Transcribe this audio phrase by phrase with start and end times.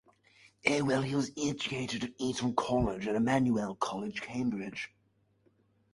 [0.63, 4.89] He was educated at Eton College and Emmanuel College, Cambridge.